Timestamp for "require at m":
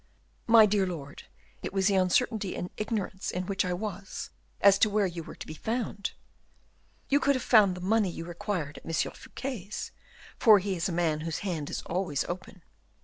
8.25-8.91